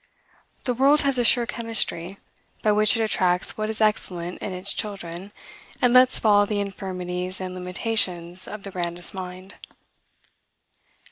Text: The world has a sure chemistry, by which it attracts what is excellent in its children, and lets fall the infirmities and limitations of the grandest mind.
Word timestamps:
The 0.63 0.73
world 0.73 1.01
has 1.01 1.19
a 1.19 1.23
sure 1.23 1.45
chemistry, 1.45 2.17
by 2.63 2.71
which 2.71 2.97
it 2.97 3.03
attracts 3.03 3.55
what 3.55 3.69
is 3.69 3.81
excellent 3.81 4.39
in 4.41 4.51
its 4.51 4.73
children, 4.73 5.31
and 5.79 5.93
lets 5.93 6.17
fall 6.17 6.47
the 6.47 6.57
infirmities 6.57 7.39
and 7.39 7.53
limitations 7.53 8.47
of 8.47 8.63
the 8.63 8.71
grandest 8.71 9.13
mind. 9.13 9.53